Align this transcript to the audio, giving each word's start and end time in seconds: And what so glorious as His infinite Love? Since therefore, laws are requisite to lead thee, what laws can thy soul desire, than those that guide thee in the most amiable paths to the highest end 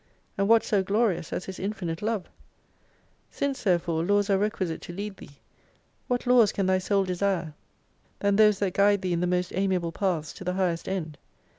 And 0.35 0.47
what 0.49 0.63
so 0.63 0.81
glorious 0.81 1.31
as 1.31 1.45
His 1.45 1.59
infinite 1.59 2.01
Love? 2.01 2.25
Since 3.29 3.61
therefore, 3.61 4.03
laws 4.03 4.31
are 4.31 4.37
requisite 4.39 4.81
to 4.81 4.93
lead 4.93 5.15
thee, 5.17 5.37
what 6.07 6.25
laws 6.25 6.51
can 6.51 6.65
thy 6.65 6.79
soul 6.79 7.03
desire, 7.05 7.53
than 8.17 8.35
those 8.35 8.57
that 8.57 8.73
guide 8.73 9.03
thee 9.03 9.13
in 9.13 9.21
the 9.21 9.27
most 9.27 9.51
amiable 9.53 9.91
paths 9.91 10.33
to 10.33 10.43
the 10.43 10.53
highest 10.53 10.89
end 10.89 11.19